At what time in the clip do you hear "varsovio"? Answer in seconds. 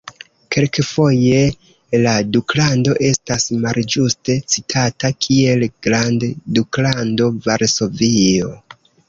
7.47-8.53